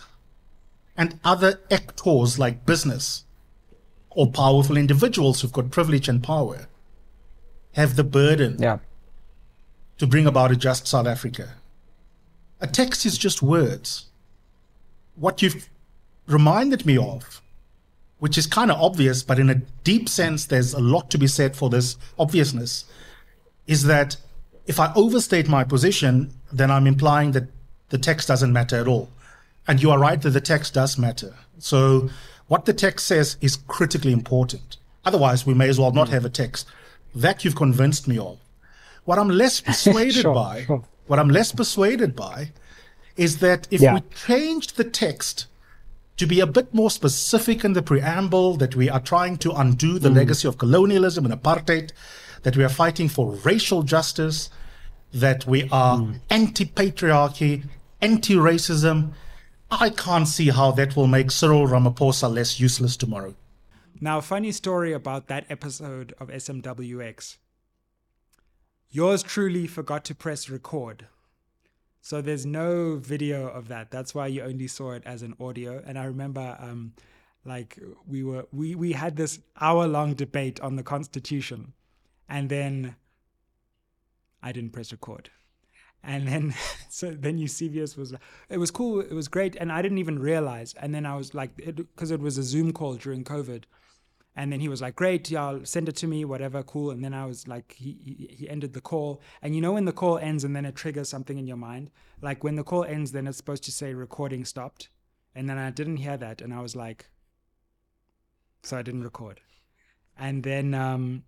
[0.95, 3.25] and other actors like business
[4.11, 6.67] or powerful individuals who've got privilege and power
[7.73, 8.77] have the burden yeah.
[9.97, 11.53] To bring about a just South Africa.
[12.61, 14.05] A text is just words.
[15.15, 15.69] What you've
[16.27, 17.41] reminded me of,
[18.19, 21.27] which is kind of obvious, but in a deep sense, there's a lot to be
[21.27, 22.85] said for this obviousness,
[23.67, 24.17] is that
[24.67, 27.43] if I overstate my position, then I'm implying that
[27.89, 29.09] the text doesn't matter at all.
[29.67, 31.33] And you are right that the text does matter.
[31.59, 32.09] So
[32.47, 34.77] what the text says is critically important.
[35.03, 36.67] Otherwise, we may as well not have a text.
[37.13, 38.39] That you've convinced me of.
[39.05, 40.83] What I'm less persuaded sure, by, sure.
[41.07, 42.51] what I'm less persuaded by,
[43.15, 43.93] is that if yeah.
[43.95, 45.47] we changed the text
[46.17, 49.99] to be a bit more specific in the preamble, that we are trying to undo
[49.99, 50.15] the mm.
[50.15, 51.91] legacy of colonialism and apartheid,
[52.43, 54.49] that we are fighting for racial justice,
[55.13, 56.19] that we are mm.
[56.29, 57.63] anti patriarchy,
[58.01, 59.13] anti racism,
[59.71, 63.35] I can't see how that will make Cyril Ramaphosa less useless tomorrow.
[63.99, 67.37] Now, funny story about that episode of SMWX.
[68.89, 71.07] Yours truly forgot to press record.
[72.01, 73.91] So there's no video of that.
[73.91, 75.81] That's why you only saw it as an audio.
[75.85, 76.93] And I remember um,
[77.45, 81.73] like we were we we had this hour long debate on the constitution
[82.27, 82.95] and then
[84.41, 85.29] I didn't press record
[86.03, 86.55] and then
[86.89, 88.13] so then Eusebius was
[88.49, 91.33] it was cool it was great and I didn't even realize and then I was
[91.33, 93.63] like because it, it, was a Zoom call during COVID
[94.35, 97.13] And then he was like, "Great, y'all, send it to me, whatever, cool." And then
[97.13, 100.43] I was like, he, he ended the call, and you know when the call ends
[100.43, 101.89] and then it triggers something in your mind,
[102.21, 104.89] like when the call ends, then it's supposed to say recording stopped,
[105.33, 107.09] and then I didn't hear that, and I was like,
[108.61, 109.39] so I didn't record,
[110.17, 111.23] and then um,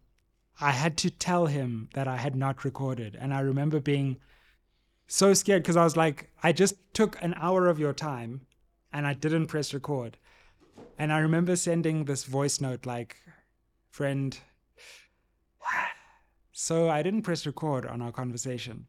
[0.59, 4.17] I had to tell him that I had not recorded, and I remember being
[5.07, 8.41] so scared because I was like, I just took an hour of your time,
[8.91, 10.17] and I didn't press record
[10.97, 13.17] and I remember sending this voice note like,
[13.89, 14.37] friend,
[16.51, 18.87] so I didn't press record on our conversation.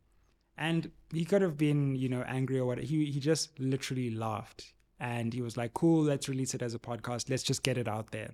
[0.57, 2.79] And he could have been, you know, angry or what.
[2.79, 4.73] He he just literally laughed.
[4.99, 7.31] And he was like, cool, let's release it as a podcast.
[7.31, 8.31] Let's just get it out there.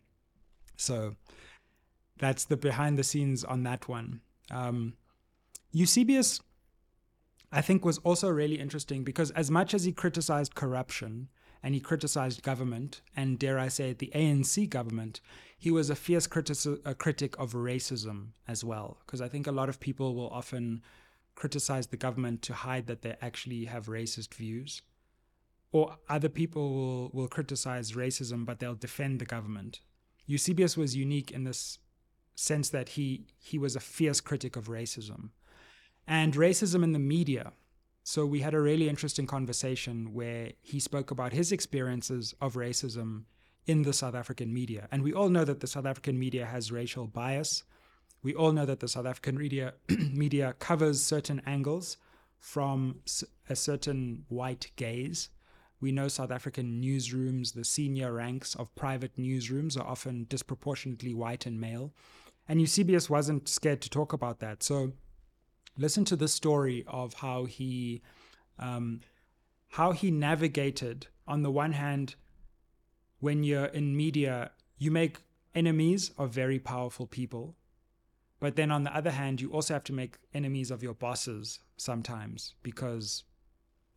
[0.77, 1.17] So
[2.19, 4.21] that's the behind the scenes on that one.
[4.51, 4.95] Um,
[5.73, 6.41] Eusebius,
[7.53, 11.29] I think, was also really interesting because as much as he criticized corruption,
[11.65, 15.23] and he criticized government, and dare I say, the ANC government,
[15.57, 18.99] he was a fierce critic, a critic of racism as well.
[19.05, 20.83] Because I think a lot of people will often
[21.35, 24.83] criticize the government to hide that they actually have racist views.
[25.73, 29.81] Or other people will, will criticize racism, but they'll defend the government.
[30.27, 31.79] Eusebius was unique in this
[32.35, 35.31] sense that he, he was a fierce critic of racism.
[36.07, 37.53] And racism in the media,
[38.07, 43.25] so we had a really interesting conversation where he spoke about his experiences of racism
[43.67, 44.89] in the South African media.
[44.93, 47.65] And we all know that the South African media has racial bias.
[48.23, 51.97] We all know that the South African media media covers certain angles
[52.39, 53.01] from
[53.49, 55.31] a certain white gaze.
[55.81, 61.47] We know South African newsrooms, the senior ranks of private newsrooms are often disproportionately white
[61.47, 61.95] and male.
[62.47, 64.63] And Eusebius wasn't scared to talk about that.
[64.63, 64.93] So
[65.77, 68.03] listen to the story of how he
[68.59, 69.01] um,
[69.71, 72.15] how he navigated on the one hand
[73.21, 75.19] when you're in media you make
[75.55, 77.57] enemies of very powerful people
[78.41, 81.61] but then on the other hand you also have to make enemies of your bosses
[81.77, 83.25] sometimes because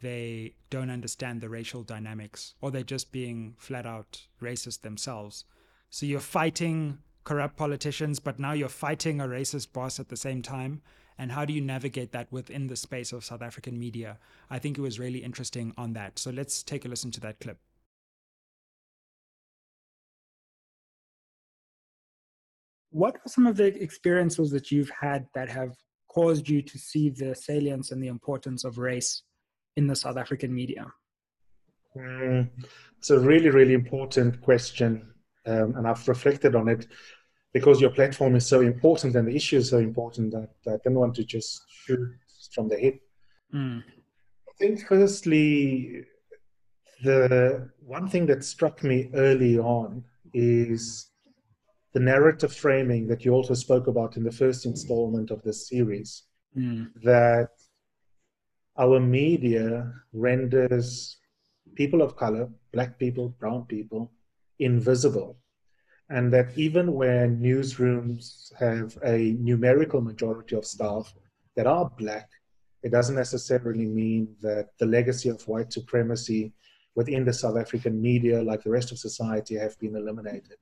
[0.02, 5.46] they don't understand the racial dynamics or they're just being flat out racist themselves.
[5.90, 10.42] So you're fighting corrupt politicians but now you're fighting a racist boss at the same
[10.42, 10.82] time
[11.18, 14.18] and how do you navigate that within the space of South African media?
[14.50, 16.20] I think it was really interesting on that.
[16.20, 17.58] So let's take a listen to that clip.
[22.92, 25.76] What are some of the experiences that you've had that have
[26.08, 29.24] caused you to see the salience and the importance of race
[29.76, 30.86] in the South African media?
[31.96, 32.50] Mm,
[32.98, 35.14] it's a really, really important question,
[35.46, 36.88] um, and I've reflected on it
[37.54, 41.00] because your platform is so important and the issue is so important that, I didn't
[41.00, 42.00] want to just shoot
[42.54, 43.02] from the hip.
[43.54, 43.82] Mm.
[43.82, 46.04] I think, firstly,
[47.04, 51.12] the one thing that struck me early on is
[51.94, 56.24] the narrative framing that you also spoke about in the first installment of this series.
[56.56, 56.92] Mm.
[57.04, 57.52] That
[58.78, 61.18] our media renders
[61.76, 64.12] people of color, black people, brown people,
[64.60, 65.38] invisible
[66.10, 71.14] and that even when newsrooms have a numerical majority of staff
[71.56, 72.30] that are black,
[72.84, 76.54] it doesn't necessarily mean that the legacy of white supremacy
[76.96, 80.58] within the South African media, like the rest of society, have been eliminated.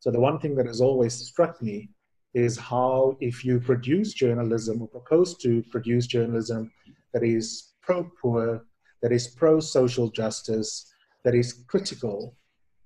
[0.00, 1.90] So the one thing that has always struck me
[2.34, 6.70] is how if you produce journalism or propose to produce journalism
[7.12, 8.66] that is pro-poor,
[9.02, 10.92] that is pro-social justice,
[11.24, 12.36] that is critical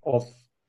[0.05, 0.25] of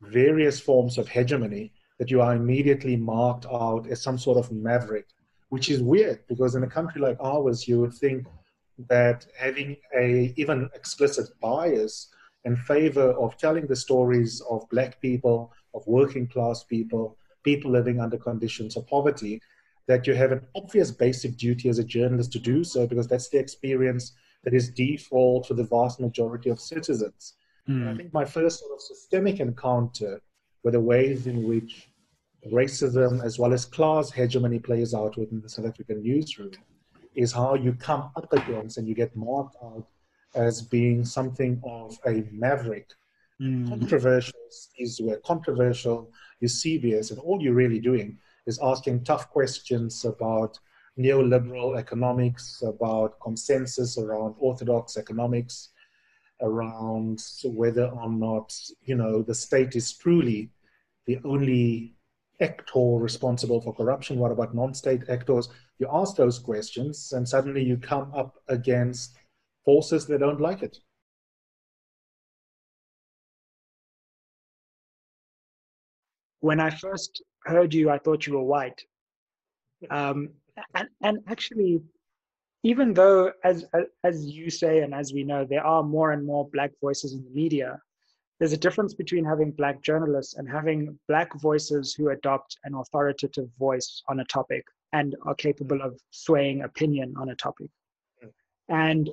[0.10, 5.08] various forms of hegemony that you are immediately marked out as some sort of maverick,
[5.50, 8.26] which is weird because in a country like ours, you would think
[8.90, 12.10] that having a even explicit bias
[12.44, 18.00] in favor of telling the stories of black people, of working class people, people living
[18.00, 19.42] under conditions of poverty,
[19.88, 23.30] that you have an obvious basic duty as a journalist to do so because that's
[23.30, 24.14] the experience
[24.44, 27.34] that is default for the vast majority of citizens.
[27.70, 27.94] Mm.
[27.94, 30.22] I think my first sort of systemic encounter
[30.64, 31.90] with the ways in which
[32.52, 36.52] racism as well as class hegemony plays out within the South African newsroom
[37.16, 39.88] is how you come up against and you get marked out
[40.36, 42.90] as being something of a maverick.
[43.42, 43.68] Mm.
[43.70, 44.40] Controversial
[44.78, 50.60] is where controversial, Eusebius, and all you're really doing is asking tough questions about
[51.00, 55.70] neoliberal economics, about consensus around orthodox economics,
[56.42, 60.50] around whether or not you know the state is truly
[61.06, 61.96] the only
[62.42, 64.20] actor responsible for corruption.
[64.20, 65.50] What about non-state actors?
[65.80, 69.16] You ask those questions, and suddenly you come up against
[69.64, 70.78] forces that don't like it.
[76.46, 78.80] when I first heard you, I thought you were white.
[79.90, 80.30] Um,
[80.76, 81.82] and, and actually,
[82.66, 83.64] even though, as
[84.04, 87.24] as you say, and as we know, there are more and more black voices in
[87.24, 87.80] the media,
[88.40, 93.48] there's a difference between having black journalists and having black voices who adopt an authoritative
[93.60, 97.70] voice on a topic and are capable of swaying opinion on a topic.
[98.68, 99.12] And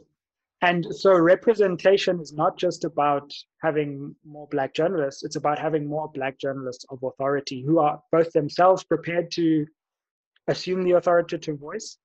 [0.62, 6.10] and so representation is not just about having more black journalists, it's about having more
[6.14, 9.66] black journalists of authority who are both themselves prepared to
[10.48, 11.98] assume the authoritative voice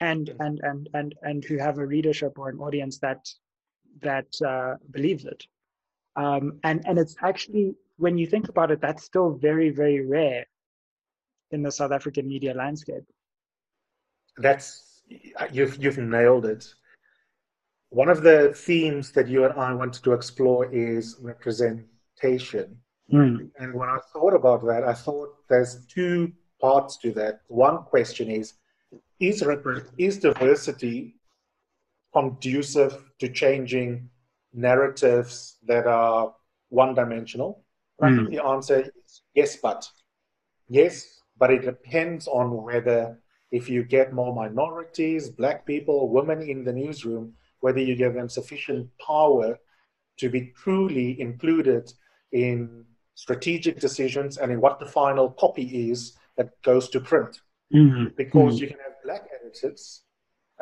[0.00, 3.28] and and and and and who have a readership or an audience that
[4.00, 5.44] that uh, believes it.
[6.16, 10.46] Um, and and it's actually when you think about it, that's still very very rare
[11.50, 13.04] in the South African media landscape.
[14.36, 15.02] That's
[15.52, 16.66] you've you've nailed it
[17.90, 22.78] one of the themes that you and I wanted to explore is representation.
[23.12, 23.50] Mm.
[23.58, 27.40] And when I thought about that, I thought there's two parts to that.
[27.48, 28.54] One question is
[29.20, 29.44] is,
[29.98, 31.16] is diversity
[32.12, 34.08] conducive to changing
[34.52, 36.34] narratives that are
[36.68, 37.64] one dimensional?
[38.00, 38.06] Mm.
[38.06, 39.88] I think the answer is yes, but.
[40.68, 43.18] Yes, but it depends on whether
[43.50, 48.28] if you get more minorities, black people, women in the newsroom, whether you give them
[48.28, 49.58] sufficient power
[50.18, 51.90] to be truly included
[52.32, 57.40] in strategic decisions and in what the final copy is that goes to print.
[57.74, 58.14] Mm-hmm.
[58.16, 58.62] Because mm-hmm.
[58.62, 60.02] you can have black editors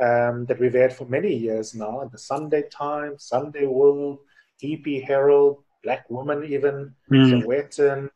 [0.00, 4.18] um, that we've had for many years now, the Sunday Times, Sunday World,
[4.62, 6.94] EP Herald, Black Woman even.
[7.10, 8.08] Sowetan,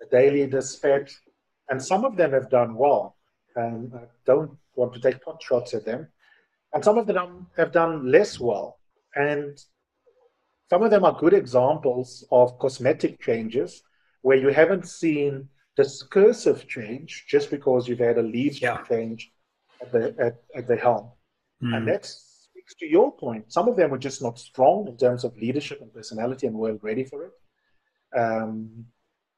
[0.00, 1.10] the Daily Dispatch,
[1.68, 3.16] and some of them have done well.
[3.56, 6.06] Um, I don't want to take pot shots at them,
[6.72, 8.78] and some of them have done less well.
[9.16, 9.58] And
[10.70, 13.82] some of them are good examples of cosmetic changes
[14.22, 18.82] where you haven't seen discursive change just because you've had a leadership yeah.
[18.84, 19.31] change
[19.82, 21.10] at the, at, at the helm.
[21.62, 21.76] Mm.
[21.76, 23.52] And that speaks to your point.
[23.52, 26.82] Some of them were just not strong in terms of leadership and personality and weren't
[26.82, 27.32] ready for it.
[28.18, 28.86] Um,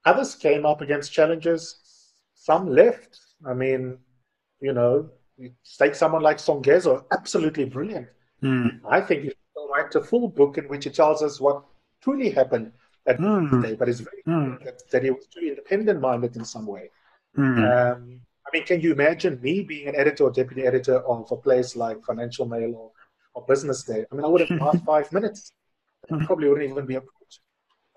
[0.05, 1.81] others came up against challenges.
[2.35, 3.19] Some left.
[3.47, 3.99] I mean,
[4.61, 8.09] you know, you take someone like Songezo, absolutely brilliant.
[8.43, 8.81] Mm.
[8.89, 11.65] I think you should write a full book in which he tells us what
[12.03, 12.73] truly happened
[13.07, 13.63] at mm.
[13.63, 14.63] day, but it's very mm.
[14.65, 16.91] that, that, he was too independent minded in some way.
[17.37, 17.93] Mm.
[17.93, 18.21] Um,
[18.55, 22.05] mean, can you imagine me being an editor or deputy editor of a place like
[22.05, 22.91] Financial Mail or,
[23.35, 24.05] or Business Day?
[24.11, 25.53] I mean, I would have lost five minutes.
[26.11, 27.41] I probably wouldn't even be approached.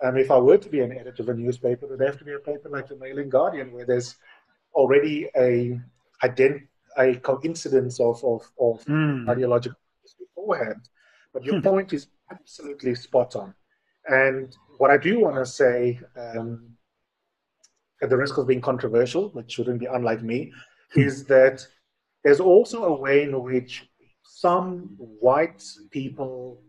[0.04, 2.26] Um, if I were to be an editor of a newspaper, it would have to
[2.26, 4.16] be a paper like the Mail and Guardian, where there's
[4.74, 5.80] already a
[6.24, 6.68] ident-
[6.98, 9.28] a coincidence of, of, of mm.
[9.30, 9.78] ideological
[10.20, 10.90] beforehand.
[11.34, 11.62] But your hmm.
[11.62, 13.54] point is absolutely spot on.
[14.08, 16.77] And what I do want to say, um,
[18.02, 20.52] at the risk of being controversial, which shouldn't be unlike me,
[20.96, 21.66] is that
[22.24, 23.88] there's also a way in which
[24.24, 26.62] some white people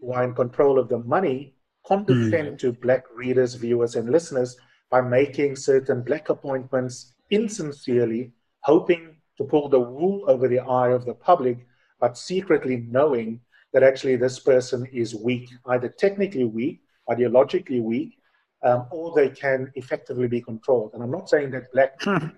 [0.00, 1.54] who are in control of the money
[1.86, 2.58] condescend mm.
[2.58, 4.56] to black readers, viewers, and listeners
[4.90, 11.04] by making certain black appointments insincerely, hoping to pull the wool over the eye of
[11.04, 11.66] the public,
[12.00, 13.40] but secretly knowing
[13.72, 18.17] that actually this person is weak, either technically weak, ideologically weak,
[18.62, 20.92] um, or they can effectively be controlled.
[20.94, 22.28] And I'm not saying that black hmm.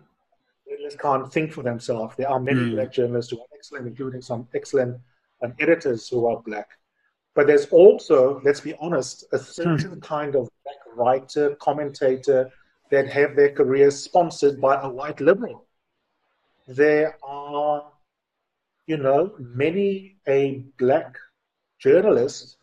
[0.68, 2.14] journalists can't think for themselves.
[2.16, 2.70] There are many mm.
[2.72, 5.00] black journalists who are excellent, including some excellent
[5.42, 6.68] um, editors who are black.
[7.34, 10.00] But there's also, let's be honest, a certain hmm.
[10.00, 12.50] kind of black writer, commentator
[12.90, 15.66] that have their careers sponsored by a white liberal
[16.70, 17.90] there are,
[18.86, 21.16] you know, many a black
[21.80, 22.58] journalist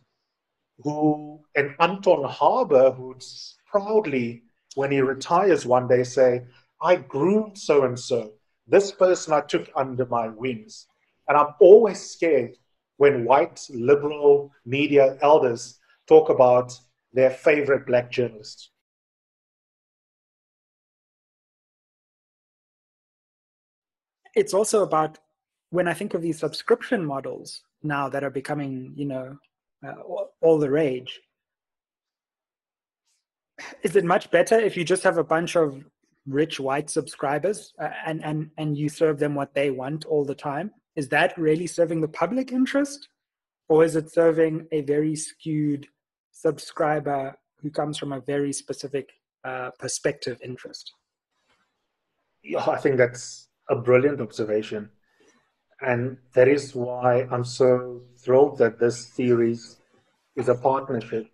[0.79, 3.23] who, and Anton Harber, who'd
[3.65, 4.43] proudly,
[4.75, 6.43] when he retires one day, say,
[6.81, 8.33] I groomed so and so.
[8.67, 10.87] This person I took under my wings.
[11.27, 12.57] And I'm always scared
[12.97, 16.77] when white liberal media elders talk about
[17.13, 18.69] their favorite black journalists.
[24.37, 25.17] it's also about
[25.71, 29.35] when I think of these subscription models now that are becoming, you know,
[29.85, 29.93] uh,
[30.41, 31.19] all the rage.
[33.83, 35.83] Is it much better if you just have a bunch of
[36.27, 40.35] rich white subscribers uh, and and and you serve them what they want all the
[40.35, 40.71] time?
[40.95, 43.09] Is that really serving the public interest,
[43.69, 45.87] or is it serving a very skewed
[46.31, 49.09] subscriber who comes from a very specific
[49.43, 50.93] uh, perspective interest?
[52.43, 54.89] Yeah, I think that's a brilliant observation.
[55.81, 59.77] And that is why I'm so thrilled that this series
[60.35, 61.27] is a partnership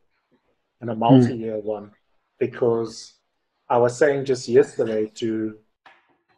[0.81, 1.63] and a multi year mm.
[1.63, 1.91] one,
[2.39, 3.13] because
[3.69, 5.57] I was saying just yesterday to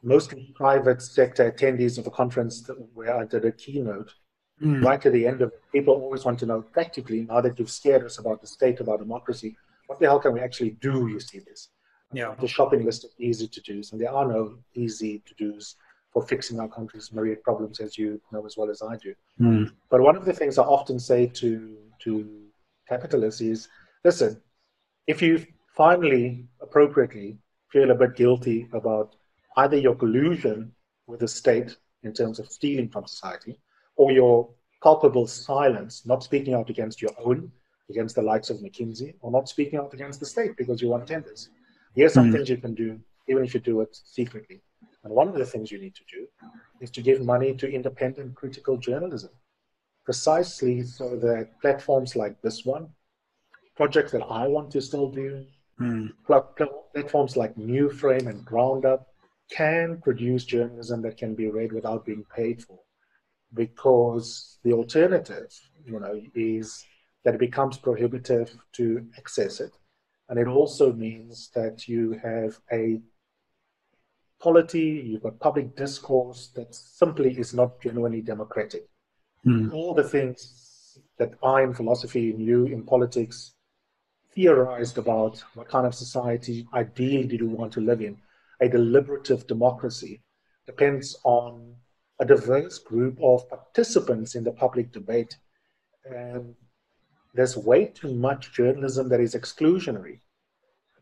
[0.04, 4.14] mostly private sector attendees of a conference where I did a keynote.
[4.62, 4.86] Mm.
[4.86, 7.72] Right at the end of it, people always want to know practically, now that you've
[7.72, 11.20] scared us about the state, about democracy, what the hell can we actually do, you
[11.20, 11.70] see this?
[12.14, 12.36] Yeah.
[12.40, 15.76] The shopping list of easy to dos, and there are no easy to dos
[16.16, 19.14] for fixing our country's myriad problems, as you know as well as I do.
[19.38, 19.74] Mm.
[19.90, 22.12] But one of the things I often say to to
[22.88, 23.68] capitalists is,
[24.06, 24.42] listen,
[25.08, 25.46] if you
[25.76, 27.38] finally, appropriately,
[27.70, 29.18] feel a bit guilty about
[29.58, 30.72] either your collusion
[31.06, 33.60] with the state in terms of stealing from society,
[33.98, 34.50] or your
[34.82, 37.52] culpable silence, not speaking out against your own,
[37.90, 41.08] against the likes of McKinsey, or not speaking out against the state because you want
[41.08, 41.50] tenders.
[41.94, 42.34] Here's some mm.
[42.34, 44.62] things you can do, even if you do it secretly.
[45.06, 46.28] And one of the things you need to do
[46.82, 49.30] is to give money to independent critical journalism,
[50.04, 52.90] precisely so that platforms like this one,
[53.78, 55.46] projects that I want to still do,
[55.80, 56.12] mm.
[56.94, 59.06] platforms like New Frame and Groundup
[59.50, 62.80] can produce journalism that can be read without being paid for.
[63.54, 65.54] Because the alternative,
[65.86, 66.84] you know, is
[67.24, 69.72] that it becomes prohibitive to access it
[70.30, 73.00] and it also means that you have a
[74.42, 78.88] polity, you've got public discourse that simply is not genuinely democratic.
[79.46, 79.74] Mm.
[79.74, 83.54] All the things that I in philosophy and you in politics
[84.34, 88.18] theorized about what kind of society ideally do you want to live in,
[88.60, 90.22] a deliberative democracy,
[90.66, 91.76] depends on
[92.20, 95.38] a diverse group of participants in the public debate.
[96.06, 96.56] And
[97.34, 100.20] there's way too much journalism that is exclusionary.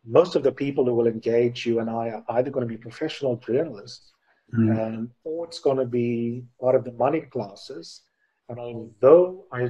[0.05, 2.77] Most of the people who will engage you and I are either going to be
[2.77, 4.11] professional journalists
[4.53, 4.79] mm.
[4.79, 8.01] um, or it's going to be part of the money classes.
[8.49, 9.69] And although I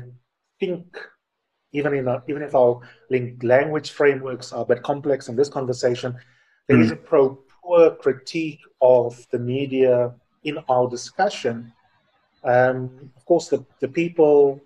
[0.59, 0.97] think
[1.71, 2.79] even in a, even if our
[3.09, 6.15] linked language frameworks are a bit complex in this conversation,
[6.67, 6.83] there mm.
[6.83, 10.13] is a pro poor critique of the media
[10.43, 11.71] in our discussion.
[12.43, 14.61] Um, of course, the, the people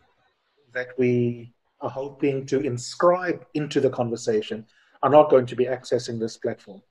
[0.74, 4.66] that we are hoping to inscribe into the conversation
[5.04, 6.82] are not going to be accessing this platform.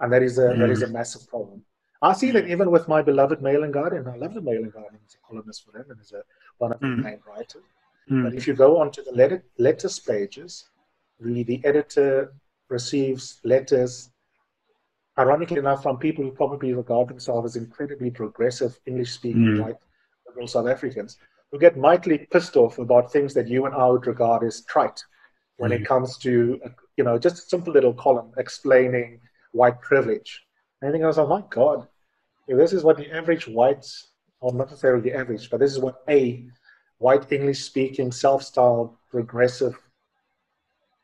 [0.00, 0.58] And that is a, mm.
[0.58, 1.64] that is a massive problem.
[2.00, 4.08] I see that even with my beloved Mail and Guardian.
[4.08, 6.22] I love the Mail and Guardian as a columnist for them and as a,
[6.58, 7.04] one of the mm.
[7.04, 7.62] main writers.
[8.10, 8.24] Mm.
[8.24, 10.68] But if you go onto the letter, letters pages,
[11.20, 12.34] the, the editor
[12.68, 14.10] receives letters,
[15.16, 19.62] ironically enough, from people who probably regard themselves as incredibly progressive English speaking mm.
[19.62, 19.76] white
[20.26, 21.18] liberal South Africans
[21.52, 25.04] who get mightily pissed off about things that you and I would regard as trite
[25.56, 25.80] when mm.
[25.80, 26.60] it comes to,
[26.96, 29.20] you know, just a simple little column explaining
[29.52, 30.42] white privilege.
[30.80, 31.86] And I think I was like, my God,
[32.48, 33.86] if this is what the average white,
[34.40, 36.44] or not necessarily the average, but this is what a
[36.98, 39.76] white English speaking, self styled, progressive,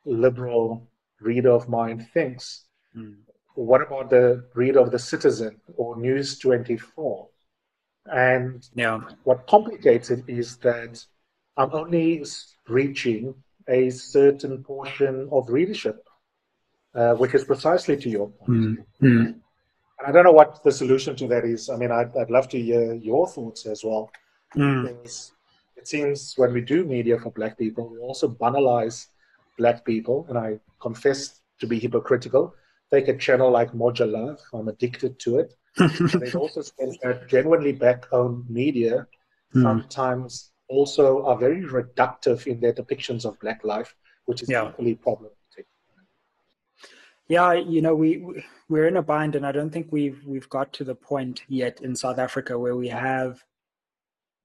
[0.04, 0.88] liberal
[1.20, 2.64] reader of mine thinks.
[2.96, 3.16] Mm.
[3.54, 7.28] What about the reader of The Citizen or News 24?
[8.06, 9.00] And yeah.
[9.24, 11.04] what complicates it is that
[11.56, 12.24] I'm only
[12.68, 13.34] reaching
[13.68, 16.06] a certain portion of readership,
[16.94, 18.50] uh, which is precisely to your point.
[18.50, 18.84] Mm.
[19.02, 19.34] Mm.
[20.06, 21.68] I don't know what the solution to that is.
[21.68, 24.10] I mean, I'd, I'd love to hear your thoughts as well.
[24.56, 25.04] Mm.
[25.76, 29.06] It seems when we do media for Black people, we also banalize
[29.58, 32.54] Black people, and I confess to be hypocritical.
[32.92, 35.54] Take a channel like Moja Love, I'm addicted to it
[36.00, 39.06] there's also sense that genuinely black-owned media
[39.54, 39.62] mm.
[39.62, 43.94] sometimes also are very reductive in their depictions of black life,
[44.26, 44.68] which is yeah.
[44.68, 45.34] equally problematic.
[47.28, 48.24] Yeah, you know, we
[48.68, 51.80] we're in a bind, and I don't think we've we've got to the point yet
[51.82, 53.42] in South Africa where we have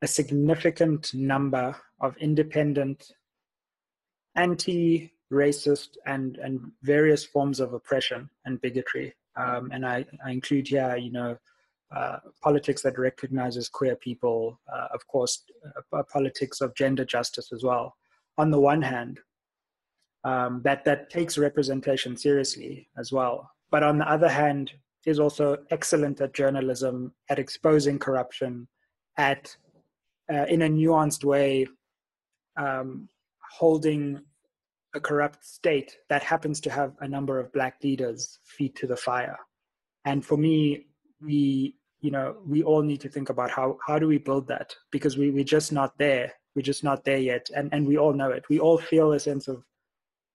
[0.01, 3.13] a significant number of independent,
[4.36, 10.95] anti-racist, and and various forms of oppression and bigotry um, and I, I, include here,
[10.95, 11.38] you know,
[11.96, 15.44] uh, politics that recognizes queer people, uh, of course,
[15.94, 17.96] uh, politics of gender justice as well.
[18.38, 19.20] On the one hand,
[20.24, 24.72] um, that that takes representation seriously as well, but on the other hand,
[25.06, 28.68] is also excellent at journalism, at exposing corruption,
[29.18, 29.56] at
[30.34, 31.68] uh, in a nuanced way,
[32.56, 33.10] um,
[33.52, 34.22] holding
[34.96, 38.96] a corrupt state that happens to have a number of black leaders feet to the
[38.96, 39.38] fire
[40.06, 40.86] and for me
[41.22, 44.76] we you know we all need to think about how how do we build that?
[44.91, 46.32] Because we we're just not there.
[46.56, 47.49] We're just not there yet.
[47.56, 48.43] And and we all know it.
[48.49, 49.64] We all feel a sense of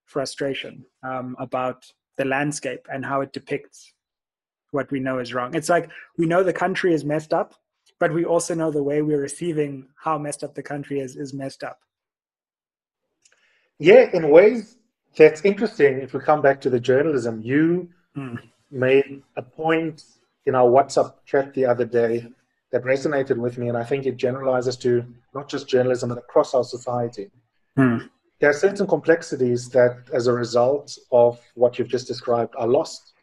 [0.05, 1.85] frustration um, about
[2.17, 3.93] the landscape and how it depicts
[4.71, 5.55] what we know is wrong.
[5.55, 7.53] It's like we know the country is messed up
[7.99, 11.33] but we also know the way we're receiving how messed up the country is is
[11.33, 11.79] messed up.
[13.77, 14.77] Yeah, in ways
[15.15, 15.99] that's interesting.
[15.99, 18.39] If we come back to the journalism, you mm.
[18.71, 20.03] made a point
[20.45, 22.27] in our WhatsApp chat the other day
[22.71, 26.53] that resonated with me, and I think it generalizes to not just journalism, but across
[26.53, 27.31] our society.
[27.75, 27.97] Hmm.
[28.39, 33.13] There are certain complexities that, as a result of what you've just described, are lost.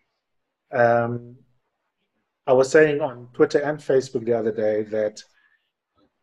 [0.72, 1.36] Um,
[2.46, 5.22] I was saying on Twitter and Facebook the other day that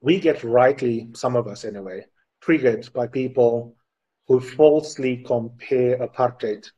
[0.01, 2.05] we get rightly, some of us anyway,
[2.41, 3.75] triggered by people
[4.27, 6.69] who falsely compare apartheid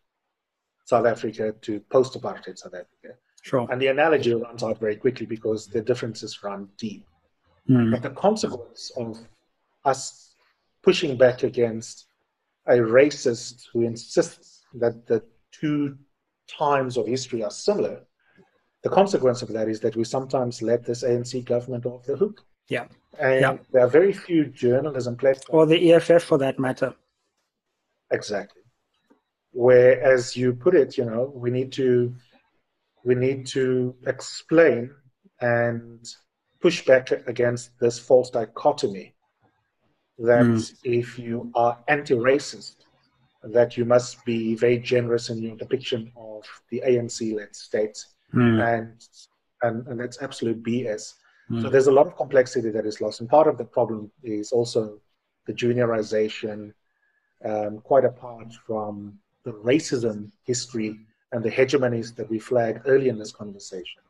[0.85, 3.17] South Africa to post apartheid South Africa.
[3.45, 3.67] Sure.
[3.69, 7.05] And the analogy runs out very quickly because the differences run deep.
[7.67, 7.91] Hmm.
[7.91, 9.19] But the consequence of
[9.85, 10.33] us
[10.81, 12.07] pushing back against
[12.65, 15.21] a racist who insists that the
[15.51, 15.95] two
[16.47, 18.01] times of history are similar,
[18.81, 22.43] the consequence of that is that we sometimes let this ANC government off the hook.
[22.67, 22.87] Yeah.
[23.19, 23.57] And Yeah.
[23.71, 25.55] there are very few journalism platforms.
[25.55, 26.95] Or the EFF for that matter.
[28.09, 28.63] Exactly.
[29.51, 32.15] Where, as you put it, you know, we need to
[33.05, 34.91] we need to explain
[35.39, 36.03] and
[36.59, 39.13] push back against this false dichotomy
[40.17, 40.79] that Mm.
[40.83, 42.77] if you are anti-racist,
[43.43, 47.97] that you must be very generous in your depiction of the ANC-led state,
[48.31, 48.59] Hmm.
[48.59, 49.07] and
[49.61, 51.03] and and that's absolute BS.
[51.49, 51.61] Mm.
[51.61, 54.51] So there's a lot of complexity that is lost, and part of the problem is
[54.51, 54.99] also
[55.47, 56.73] the juniorization,
[57.43, 60.91] um, quite apart from the racism history
[61.31, 64.01] and the hegemonies that we flagged early in this conversation.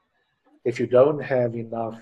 [0.63, 1.99] If you don't have enough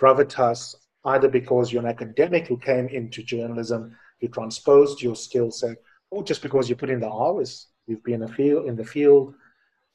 [0.00, 0.74] gravitas,
[1.04, 5.76] either because you're an academic who came into journalism, you transposed your skill set,
[6.10, 8.84] or just because you put in the hours, you've been in the field, in the
[8.84, 9.34] field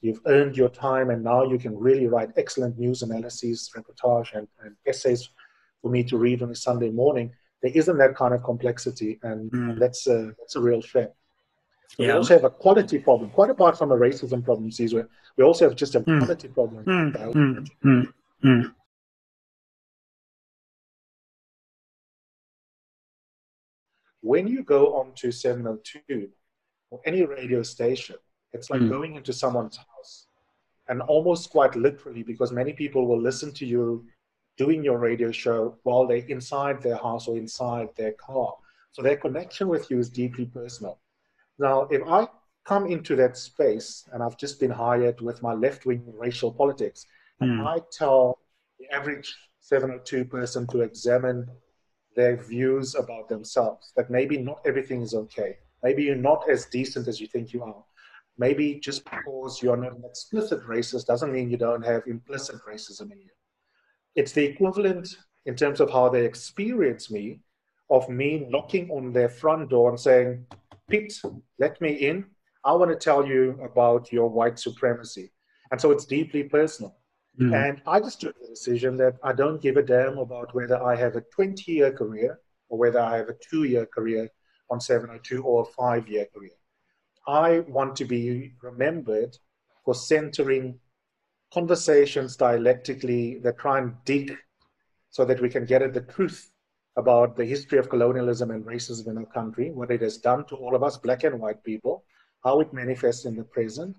[0.00, 4.46] you've earned your time and now you can really write excellent news analyses, reportage, and,
[4.62, 5.28] and essays
[5.82, 7.32] for me to read on a Sunday morning.
[7.62, 9.78] There isn't that kind of complexity, and, Mm.
[9.80, 11.08] that's a that's a real shame.
[11.96, 12.16] We Yeah.
[12.16, 15.08] also have a quality problem, quite apart from a racism problem, Sizwe.
[15.36, 16.18] We also have just a Mm.
[16.18, 16.84] quality problem.
[16.84, 17.08] Hmm.
[17.32, 17.64] Hmm.
[17.82, 18.02] Hmm.
[18.42, 18.62] Hmm.
[24.20, 26.30] When you go onto 702
[26.90, 28.16] or any radio station,
[28.52, 28.88] it's like Mm.
[28.88, 30.26] going into someone's house,
[30.88, 34.06] and almost quite literally, because many people will listen to you
[34.56, 38.56] doing your radio show while they're inside their house or inside their car.
[38.90, 40.98] So their connection with you is deeply personal.
[41.58, 42.28] Now, if I
[42.64, 47.06] come into that space and I've just been hired with my left wing racial politics,
[47.40, 47.66] and Hmm.
[47.66, 48.38] I tell
[48.78, 51.48] the average 702 person to examine
[52.16, 55.58] their views about themselves, that maybe not everything is okay.
[55.82, 57.84] Maybe you're not as decent as you think you are.
[58.38, 63.12] Maybe just because you're not an explicit racist doesn't mean you don't have implicit racism
[63.12, 63.30] in you.
[64.14, 67.40] It's the equivalent in terms of how they experience me
[67.90, 70.46] of me knocking on their front door and saying,
[70.88, 71.20] Pete,
[71.58, 72.24] let me in.
[72.64, 75.32] I want to tell you about your white supremacy.
[75.70, 76.96] And so it's deeply personal.
[77.38, 77.54] Hmm.
[77.54, 80.96] And I just took the decision that I don't give a damn about whether I
[80.96, 84.28] have a 20 year career or whether I have a two year career
[84.70, 86.56] on 702 or a five year career.
[87.26, 89.36] I want to be remembered
[89.84, 90.78] for centering
[91.52, 94.36] conversations dialectically that try and dig
[95.10, 96.50] so that we can get at the truth
[96.98, 100.56] about the history of colonialism and racism in our country, what it has done to
[100.56, 102.04] all of us, black and white people,
[102.44, 103.96] how it manifests in the present,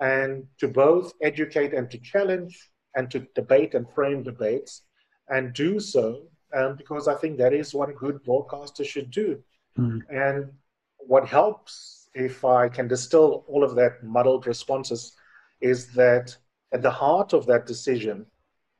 [0.00, 2.58] and to both educate and to challenge
[2.96, 4.82] and to debate and frame debates
[5.28, 9.38] and do so um, because I think that is what a good broadcaster should do.
[9.76, 9.98] Hmm.
[10.10, 10.50] And
[10.98, 15.14] what helps, if I can distill all of that muddled responses,
[15.60, 16.36] is that
[16.72, 18.26] at the heart of that decision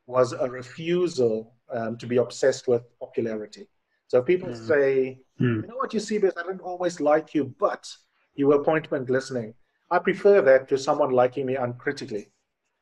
[0.06, 3.68] was a refusal um, to be obsessed with popularity.
[4.08, 4.66] So people Mm.
[4.66, 5.60] say, Hmm.
[5.62, 7.88] you know what, you see, because I didn't always like you, but
[8.34, 9.54] you were appointment listening.
[9.90, 12.30] I prefer that to someone liking me uncritically.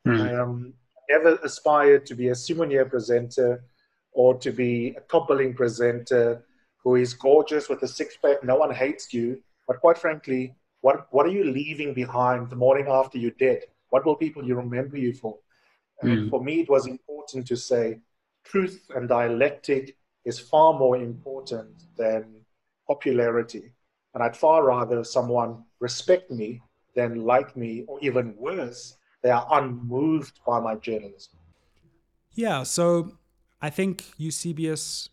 [0.05, 0.73] I Um,
[1.09, 3.63] never aspired to be a Simonier presenter
[4.13, 6.45] or to be a top billing presenter
[6.83, 8.43] who is gorgeous with a six pack.
[8.43, 9.41] No one hates you.
[9.67, 13.59] But quite frankly, what, what are you leaving behind the morning after you're dead?
[13.89, 15.37] What will people you remember you for?
[16.01, 16.29] And Mm.
[16.29, 17.99] for me, it was important to say
[18.43, 22.41] truth and dialectic is far more important than
[22.87, 23.71] popularity.
[24.13, 26.61] And I'd far rather someone respect me
[26.95, 31.39] than like me, or even worse, they are unmoved by my journalism.
[32.33, 33.13] Yeah, so
[33.61, 35.09] I think Eusebius,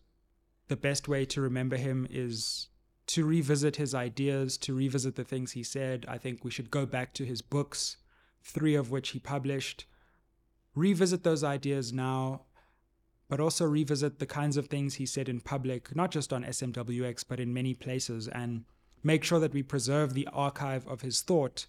[0.67, 2.67] the best way to remember him is
[3.07, 6.05] to revisit his ideas, to revisit the things he said.
[6.07, 7.97] I think we should go back to his books,
[8.43, 9.85] three of which he published,
[10.75, 12.41] revisit those ideas now,
[13.29, 17.23] but also revisit the kinds of things he said in public, not just on SMWX,
[17.27, 18.65] but in many places, and
[19.03, 21.67] make sure that we preserve the archive of his thought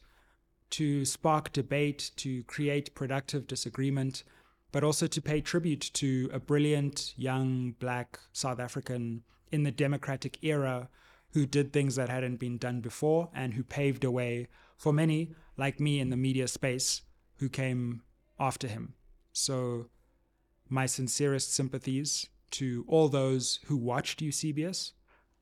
[0.70, 4.24] to spark debate, to create productive disagreement,
[4.72, 10.38] but also to pay tribute to a brilliant young black South African in the democratic
[10.42, 10.88] era
[11.32, 15.34] who did things that hadn't been done before and who paved a way for many,
[15.56, 17.02] like me in the media space,
[17.36, 18.02] who came
[18.38, 18.94] after him.
[19.32, 19.86] So,
[20.70, 24.92] my sincerest sympathies to all those who watched Eusebius.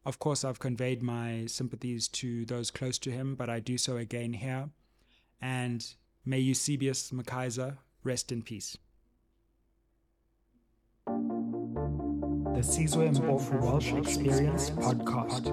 [0.04, 3.96] Of course, I've conveyed my sympathies to those close to him, but I do so
[3.98, 4.70] again here.
[5.40, 5.86] And
[6.24, 8.76] may Eusebius McKaiser rest in peace.
[11.06, 15.46] The Sizwe Mpofu Walsh Experience Podcast.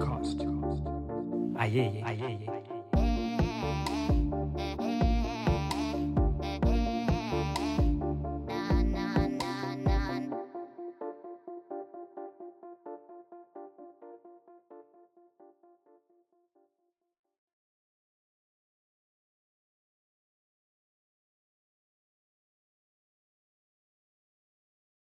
[1.58, 2.75] Aye, aye, aye.